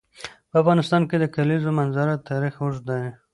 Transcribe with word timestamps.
په 0.49 0.55
افغانستان 0.61 1.01
کې 1.09 1.15
د 1.19 1.21
د 1.23 1.31
کلیزو 1.35 1.69
منظره 1.79 2.23
تاریخ 2.29 2.53
اوږد 2.61 2.83
دی. 2.89 3.03